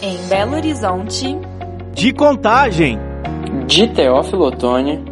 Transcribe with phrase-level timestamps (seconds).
[0.00, 1.36] Em Belo Horizonte.
[1.92, 2.98] De Contagem.
[3.66, 5.04] De Teófilo Otoni.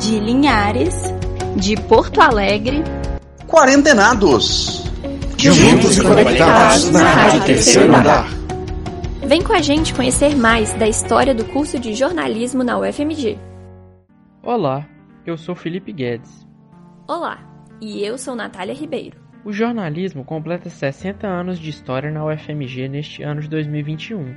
[0.00, 0.94] De Linhares.
[1.56, 2.82] De Porto Alegre.
[3.46, 4.84] Quarentenados.
[5.36, 8.26] Juntos e conectados na Rádio Terceiro Andar.
[9.26, 13.38] Vem com a gente conhecer mais da história do curso de jornalismo na UFMG.
[14.42, 14.88] Olá,
[15.26, 16.46] eu sou Felipe Guedes.
[17.06, 17.38] Olá,
[17.82, 19.21] e eu sou Natália Ribeiro.
[19.44, 24.36] O jornalismo completa 60 anos de história na UFMG neste ano de 2021.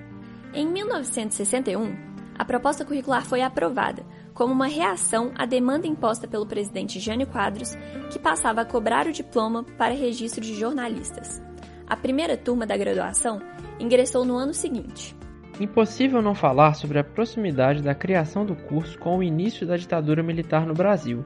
[0.52, 1.96] Em 1961,
[2.36, 7.76] a proposta curricular foi aprovada como uma reação à demanda imposta pelo presidente Jânio Quadros,
[8.12, 11.40] que passava a cobrar o diploma para registro de jornalistas.
[11.88, 13.40] A primeira turma da graduação
[13.80, 15.16] ingressou no ano seguinte.
[15.60, 20.24] Impossível não falar sobre a proximidade da criação do curso com o início da ditadura
[20.24, 21.24] militar no Brasil.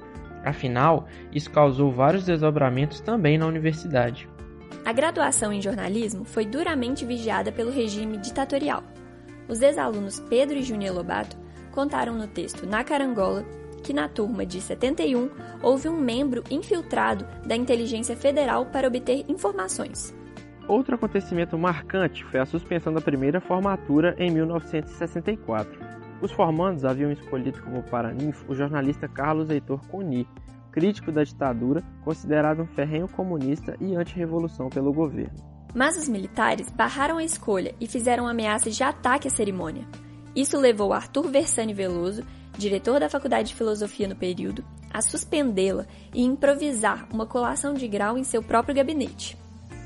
[0.49, 4.27] Afinal, isso causou vários desdobramentos também na universidade.
[4.84, 8.84] A graduação em jornalismo foi duramente vigiada pelo regime ditatorial.
[9.48, 11.38] Os ex-alunos Pedro e Júnior Lobato
[11.72, 13.45] contaram no texto Na Carangola
[13.83, 15.30] que na turma de 71
[15.61, 20.13] houve um membro infiltrado da Inteligência Federal para obter informações.
[20.67, 25.98] Outro acontecimento marcante foi a suspensão da primeira formatura em 1964.
[26.22, 30.28] Os formandos haviam escolhido como paraninfo o jornalista Carlos Heitor Coni,
[30.72, 35.38] crítico da ditadura, considerado um ferrenho comunista e anti-revolução pelo governo.
[35.73, 39.88] Mas os militares barraram a escolha e fizeram ameaças de ataque à cerimônia.
[40.36, 42.23] Isso levou Arthur Versani Veloso,
[42.58, 48.17] diretor da Faculdade de Filosofia no período, a suspendê-la e improvisar uma colação de grau
[48.17, 49.38] em seu próprio gabinete.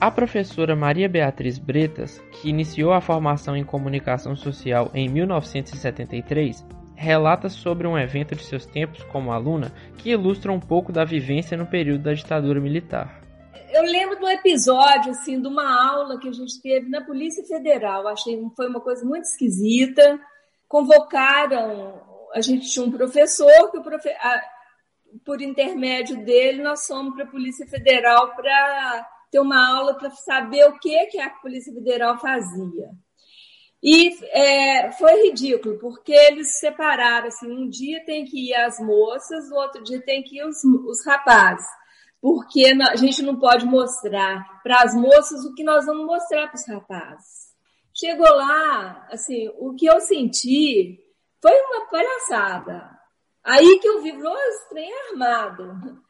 [0.04, 7.48] A professora Maria Beatriz Bretas, que iniciou a formação em comunicação social em 1973, relata
[7.48, 11.66] sobre um evento de seus tempos como aluna que ilustra um pouco da vivência no
[11.66, 13.22] período da ditadura militar.
[13.72, 18.06] Eu lembro um episódio assim de uma aula que a gente teve na Polícia Federal.
[18.06, 20.20] Achei foi uma coisa muito esquisita.
[20.68, 22.02] Convocaram,
[22.36, 24.42] a gente tinha um professor que o profe, a,
[25.24, 30.64] por intermédio dele nós fomos para a Polícia Federal para ter uma aula para saber
[30.66, 32.92] o que, que a Polícia Federal fazia.
[33.82, 39.50] E é, foi ridículo, porque eles separaram, assim, um dia tem que ir as moças,
[39.50, 41.66] o outro dia tem que ir os, os rapazes.
[42.22, 46.56] Porque a gente não pode mostrar para as moças o que nós vamos mostrar para
[46.56, 47.52] os rapazes.
[47.94, 51.00] Chegou lá, assim, o que eu senti
[51.42, 52.88] foi uma palhaçada.
[53.44, 56.02] Aí que eu vi, nossa, trem armado.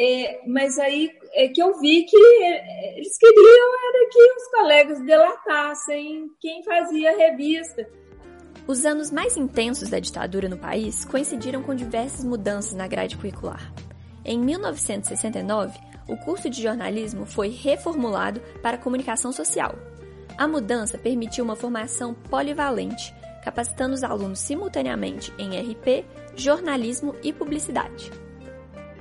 [0.00, 6.30] É, mas aí é que eu vi que eles queriam era que os colegas delatassem
[6.40, 7.84] quem fazia a revista.
[8.64, 13.72] Os anos mais intensos da ditadura no país coincidiram com diversas mudanças na grade curricular.
[14.24, 15.76] Em 1969,
[16.06, 19.74] o curso de jornalismo foi reformulado para comunicação social.
[20.36, 26.04] A mudança permitiu uma formação polivalente, capacitando os alunos simultaneamente em RP,
[26.36, 28.12] jornalismo e publicidade.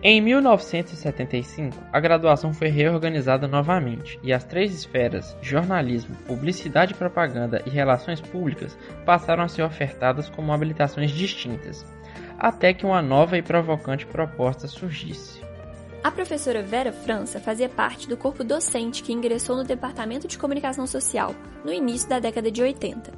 [0.09, 7.61] Em 1975, a graduação foi reorganizada novamente e as três esferas, jornalismo, publicidade e propaganda
[7.65, 11.85] e relações públicas, passaram a ser ofertadas como habilitações distintas,
[12.39, 15.41] até que uma nova e provocante proposta surgisse.
[16.01, 20.87] A professora Vera França fazia parte do corpo docente que ingressou no Departamento de Comunicação
[20.87, 21.35] Social
[21.65, 23.11] no início da década de 80.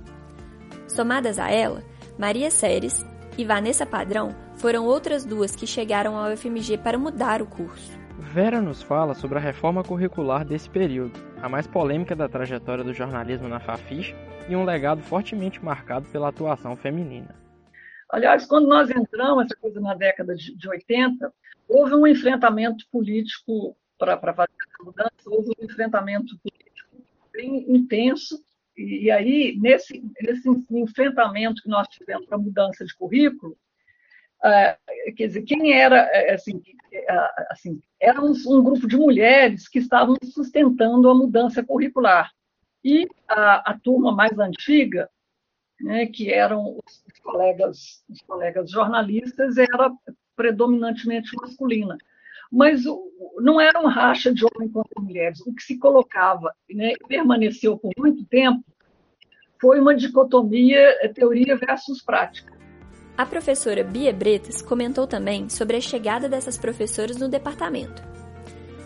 [0.88, 1.83] Somadas a ela,
[2.17, 3.06] Maria Séries
[3.39, 7.97] e Vanessa Padrão foram outras duas que chegaram ao UFMG para mudar o curso.
[8.17, 12.94] Vera nos fala sobre a reforma curricular desse período, a mais polêmica da trajetória do
[12.94, 14.13] jornalismo na Fafiche
[14.50, 17.33] e um legado fortemente marcado pela atuação feminina.
[18.09, 21.33] Aliás, quando nós entramos, essa coisa na década de, de 80,
[21.69, 26.89] houve um enfrentamento político para fazer essa mudança, houve um enfrentamento político
[27.31, 28.44] bem intenso,
[28.81, 33.57] e, aí, nesse, nesse enfrentamento que nós tivemos para a mudança de currículo,
[34.40, 40.16] Uh, quer dizer, quem era, assim, uh, assim era um, grupo de mulheres que estavam
[40.23, 42.31] sustentando a mudança curricular.
[42.81, 45.09] E a, a turma mais antiga,
[45.81, 49.92] né, que eram os, os, colegas, os colegas jornalistas, era
[50.38, 51.98] predominantemente masculina.
[52.50, 53.12] Mas o,
[53.42, 55.42] não era um racha de homem contra mulheres.
[55.42, 58.63] O que se colocava, né, permaneceu por muito tempo,
[59.59, 62.57] foi uma dicotomia eh, teoria versus prática.
[63.17, 68.01] A professora Bia Bretas comentou também sobre a chegada dessas professoras no departamento.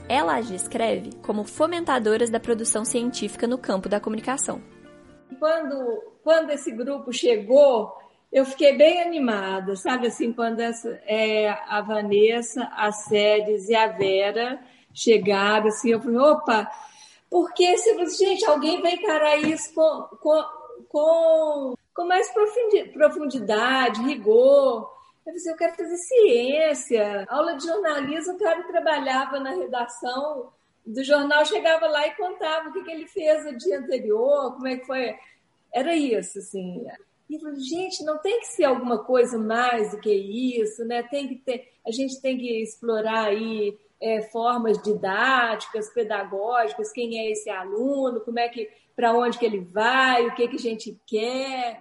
[0.09, 4.61] Ela as descreve como fomentadoras da produção científica no campo da comunicação.
[5.39, 7.93] Quando, quando esse grupo chegou,
[8.31, 13.87] eu fiquei bem animada, sabe assim, quando essa, é, a Vanessa, a Séries e a
[13.87, 14.59] Vera
[14.91, 16.71] chegaram, assim, eu falei, opa,
[17.29, 20.43] porque se gente, alguém vai encarar isso com, com
[20.93, 22.31] com, com mais
[22.93, 24.93] profundidade, rigor.
[25.25, 27.25] Eu disse, eu quero fazer ciência.
[27.29, 30.51] Aula de jornalismo, o cara trabalhava na redação
[30.85, 34.67] do jornal, chegava lá e contava o que, que ele fez no dia anterior, como
[34.67, 35.15] é que foi.
[35.73, 36.85] Era isso, assim.
[37.27, 41.01] E falei, gente, não tem que ser alguma coisa mais do que isso, né?
[41.01, 47.31] Tem que ter, a gente tem que explorar aí é, formas didáticas, pedagógicas, quem é
[47.31, 50.99] esse aluno, como é que, para onde que ele vai, o que que a gente
[51.07, 51.79] quer.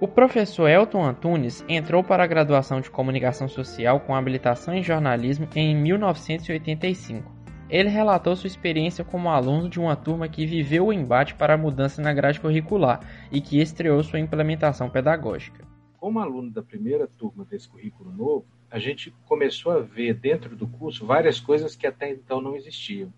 [0.00, 5.46] O professor Elton Antunes entrou para a graduação de Comunicação Social com habilitação em jornalismo
[5.54, 7.36] em 1985.
[7.68, 11.58] Ele relatou sua experiência como aluno de uma turma que viveu o embate para a
[11.58, 13.00] mudança na grade curricular
[13.30, 15.66] e que estreou sua implementação pedagógica.
[15.98, 20.66] Como aluno da primeira turma desse currículo novo, a gente começou a ver dentro do
[20.66, 23.12] curso várias coisas que até então não existiam.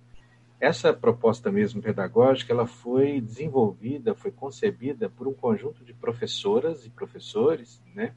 [0.60, 6.90] Essa proposta mesmo pedagógica, ela foi desenvolvida, foi concebida por um conjunto de professoras e
[6.90, 8.14] professores, né,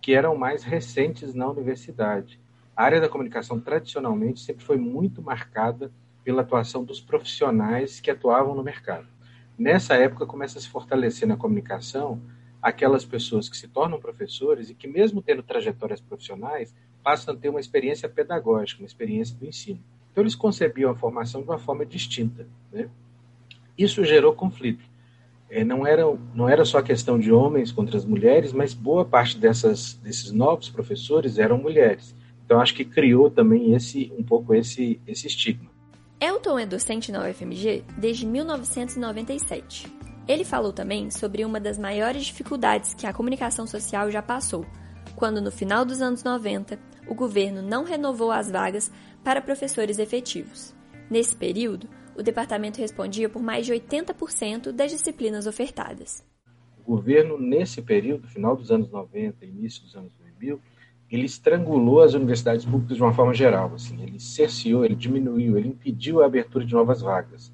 [0.00, 2.38] que eram mais recentes na universidade.
[2.76, 5.90] A área da comunicação tradicionalmente sempre foi muito marcada
[6.22, 9.08] pela atuação dos profissionais que atuavam no mercado.
[9.58, 12.20] Nessa época começa a se fortalecer na comunicação
[12.66, 17.48] aquelas pessoas que se tornam professores e que, mesmo tendo trajetórias profissionais, passam a ter
[17.48, 19.78] uma experiência pedagógica, uma experiência do ensino.
[20.10, 22.44] Então, eles concebiam a formação de uma forma distinta.
[22.72, 22.88] Né?
[23.78, 24.84] Isso gerou conflito.
[25.48, 26.02] É, não, era,
[26.34, 30.68] não era só questão de homens contra as mulheres, mas boa parte dessas, desses novos
[30.68, 32.16] professores eram mulheres.
[32.44, 35.70] Então, acho que criou também esse um pouco esse, esse estigma.
[36.20, 42.94] Elton é docente na UFMG desde 1997 ele falou também sobre uma das maiores dificuldades
[42.94, 44.66] que a comunicação social já passou,
[45.14, 46.78] quando no final dos anos 90
[47.08, 48.90] o governo não renovou as vagas
[49.22, 50.74] para professores efetivos.
[51.08, 56.24] Nesse período, o departamento respondia por mais de 80% das disciplinas ofertadas.
[56.84, 60.60] O governo, nesse período, final dos anos 90 início dos anos 2000,
[61.08, 63.72] ele estrangulou as universidades públicas de uma forma geral.
[63.74, 67.52] Assim, ele cerceou, ele diminuiu, ele impediu a abertura de novas vagas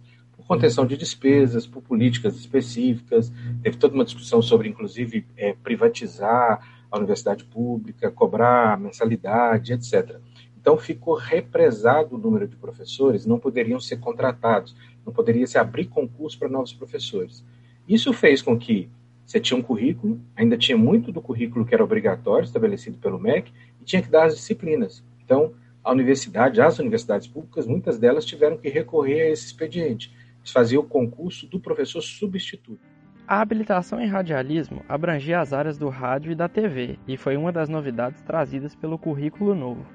[0.53, 3.33] contenção de despesas, por políticas específicas.
[3.63, 6.61] Teve toda uma discussão sobre, inclusive, é, privatizar
[6.91, 10.19] a universidade pública, cobrar mensalidade, etc.
[10.61, 14.77] Então ficou represado o número de professores, não poderiam ser contratados,
[15.07, 17.43] não poderia se abrir concurso para novos professores.
[17.89, 18.91] Isso fez com que
[19.25, 23.51] você tinha um currículo, ainda tinha muito do currículo que era obrigatório, estabelecido pelo MEC,
[23.81, 25.03] e tinha que dar as disciplinas.
[25.25, 30.13] Então, a universidade, as universidades públicas, muitas delas tiveram que recorrer a esse expediente
[30.51, 32.81] fazia o concurso do professor substituto.
[33.27, 37.53] A habilitação em radialismo abrangia as áreas do rádio e da TV e foi uma
[37.53, 39.87] das novidades trazidas pelo currículo novo.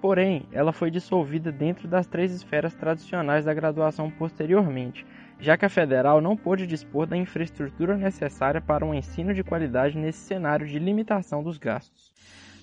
[0.00, 5.06] Porém, ela foi dissolvida dentro das três esferas tradicionais da graduação posteriormente,
[5.40, 9.96] já que a federal não pôde dispor da infraestrutura necessária para um ensino de qualidade
[9.96, 12.12] nesse cenário de limitação dos gastos.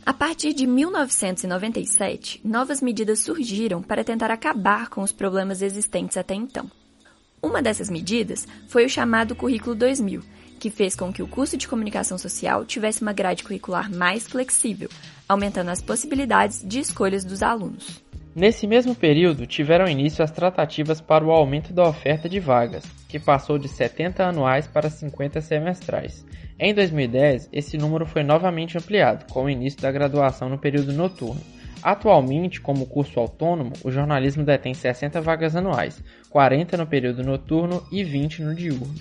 [0.06, 6.36] A partir de 1997, novas medidas surgiram para tentar acabar com os problemas existentes até
[6.36, 6.70] então.
[7.44, 10.22] Uma dessas medidas foi o chamado Currículo 2000,
[10.60, 14.90] que fez com que o curso de comunicação social tivesse uma grade curricular mais flexível,
[15.28, 18.04] aumentando as possibilidades de escolhas dos alunos.
[18.36, 23.20] Nesse mesmo período, tiveram início as tratativas para o aumento da oferta de vagas, que
[23.20, 26.24] passou de 70 anuais para 50 semestrais.
[26.60, 31.42] Em 2010, esse número foi novamente ampliado, com o início da graduação no período noturno,
[31.82, 38.04] Atualmente, como curso autônomo, o jornalismo detém 60 vagas anuais, 40 no período noturno e
[38.04, 38.96] 20 no diurno.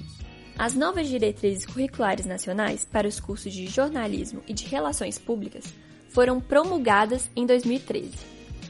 [0.59, 5.73] As novas diretrizes curriculares nacionais para os cursos de jornalismo e de relações públicas
[6.11, 8.11] foram promulgadas em 2013.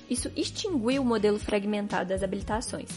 [0.09, 2.91] Isso extinguiu o modelo fragmentado das habilitações,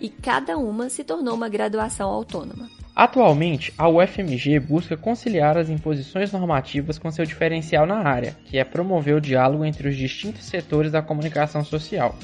[0.00, 2.70] e cada uma se tornou uma graduação autônoma.
[2.94, 8.64] Atualmente, a UFMG busca conciliar as imposições normativas com seu diferencial na área, que é
[8.64, 12.14] promover o diálogo entre os distintos setores da comunicação social.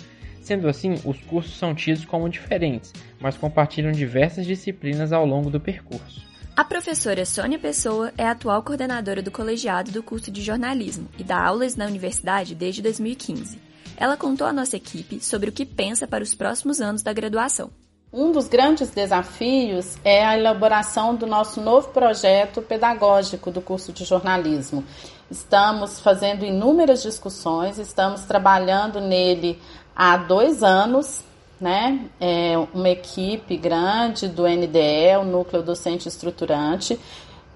[0.49, 2.91] Sendo assim, os cursos são tidos como diferentes,
[3.21, 6.27] mas compartilham diversas disciplinas ao longo do percurso.
[6.57, 11.23] A professora Sônia Pessoa é a atual coordenadora do colegiado do curso de jornalismo e
[11.23, 13.59] dá aulas na universidade desde 2015.
[13.95, 17.71] Ela contou à nossa equipe sobre o que pensa para os próximos anos da graduação.
[18.11, 24.03] Um dos grandes desafios é a elaboração do nosso novo projeto pedagógico do curso de
[24.03, 24.83] jornalismo.
[25.31, 29.61] Estamos fazendo inúmeras discussões, estamos trabalhando nele
[29.95, 31.23] há dois anos,
[31.61, 32.09] né?
[32.19, 36.99] É uma equipe grande do NDE, o Núcleo Docente Estruturante,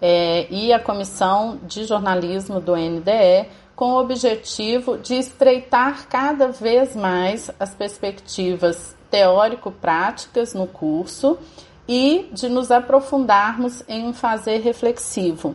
[0.02, 6.94] é, e a Comissão de Jornalismo do NDE, com o objetivo de estreitar cada vez
[6.94, 11.38] mais as perspectivas teórico-práticas no curso
[11.88, 15.54] e de nos aprofundarmos em um fazer reflexivo,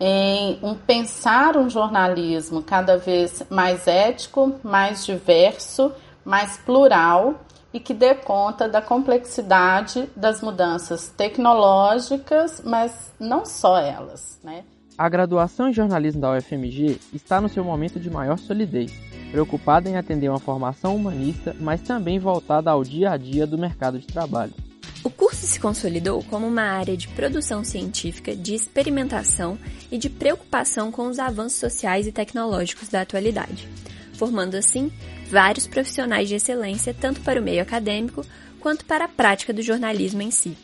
[0.00, 5.92] em um pensar um jornalismo cada vez mais ético, mais diverso,
[6.24, 7.34] mais plural
[7.72, 14.64] e que dê conta da complexidade das mudanças tecnológicas, mas não só elas, né?
[14.98, 18.94] A graduação em jornalismo da UFMG está no seu momento de maior solidez,
[19.30, 23.98] preocupada em atender uma formação humanista, mas também voltada ao dia a dia do mercado
[23.98, 24.54] de trabalho.
[25.06, 29.56] O curso se consolidou como uma área de produção científica, de experimentação
[29.88, 33.68] e de preocupação com os avanços sociais e tecnológicos da atualidade,
[34.14, 34.90] formando assim
[35.30, 38.26] vários profissionais de excelência tanto para o meio acadêmico
[38.58, 40.56] quanto para a prática do jornalismo em si.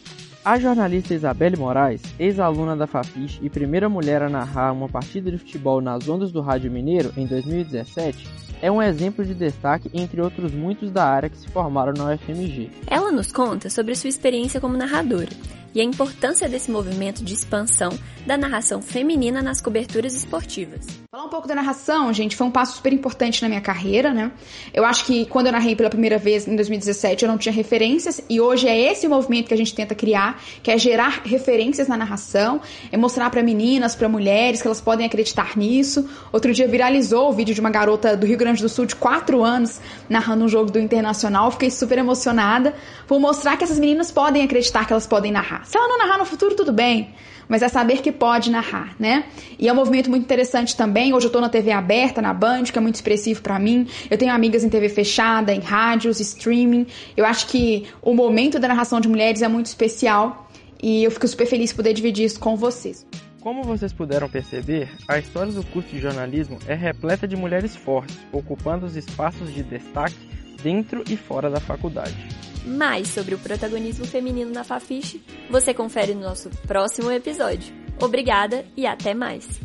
[0.44, 5.38] A jornalista Isabelle Moraes, ex-aluna da Fafiche e primeira mulher a narrar uma partida de
[5.38, 8.28] futebol nas ondas do Rádio Mineiro em 2017,
[8.60, 12.72] é um exemplo de destaque entre outros muitos da área que se formaram na UFMG.
[12.88, 15.30] Ela nos conta sobre sua experiência como narradora
[15.72, 17.90] e a importância desse movimento de expansão
[18.26, 21.01] da narração feminina nas coberturas esportivas.
[21.12, 24.32] Falar um pouco da narração, gente, foi um passo super importante na minha carreira, né?
[24.72, 28.22] Eu acho que quando eu narrei pela primeira vez em 2017, eu não tinha referências
[28.30, 31.86] e hoje é esse o movimento que a gente tenta criar, que é gerar referências
[31.86, 36.08] na narração, é mostrar para meninas, para mulheres que elas podem acreditar nisso.
[36.32, 39.44] Outro dia viralizou o vídeo de uma garota do Rio Grande do Sul de 4
[39.44, 42.74] anos narrando um jogo do Internacional, fiquei super emocionada.
[43.06, 45.66] Vou mostrar que essas meninas podem acreditar que elas podem narrar.
[45.66, 47.14] Se ela não narrar no futuro, tudo bem.
[47.48, 49.24] Mas é saber que pode narrar, né?
[49.58, 51.12] E é um movimento muito interessante também.
[51.12, 53.86] Hoje eu tô na TV aberta, na Band, que é muito expressivo para mim.
[54.10, 56.86] Eu tenho amigas em TV fechada, em rádios, streaming.
[57.16, 60.48] Eu acho que o momento da narração de mulheres é muito especial
[60.82, 63.06] e eu fico super feliz de poder dividir isso com vocês.
[63.40, 68.16] Como vocês puderam perceber, a história do curso de jornalismo é repleta de mulheres fortes,
[68.30, 70.14] ocupando os espaços de destaque
[70.62, 72.16] dentro e fora da faculdade.
[72.64, 77.74] Mais sobre o protagonismo feminino na Fafiche, você confere no nosso próximo episódio.
[78.00, 79.60] Obrigada e até mais!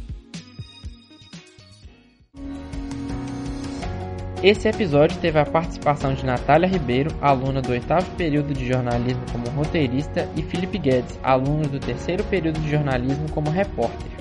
[4.44, 9.50] Esse episódio teve a participação de Natália Ribeiro, aluna do oitavo período de jornalismo como
[9.50, 14.12] roteirista, e Felipe Guedes, aluno do terceiro período de jornalismo como repórter.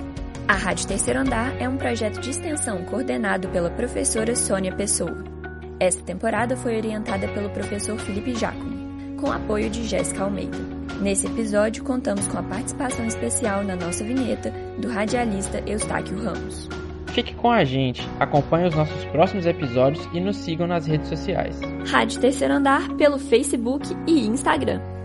[0.47, 5.36] A Rádio Terceiro Andar é um projeto de extensão coordenado pela professora Sônia Pessoa.
[5.79, 10.57] Esta temporada foi orientada pelo professor Felipe Giacomo, com apoio de Jéssica Almeida.
[10.99, 16.67] Nesse episódio, contamos com a participação especial na nossa vinheta do radialista Eustáquio Ramos.
[17.09, 21.59] Fique com a gente, acompanhe os nossos próximos episódios e nos sigam nas redes sociais.
[21.89, 24.96] Rádio Terceiro Andar pelo Facebook e Instagram.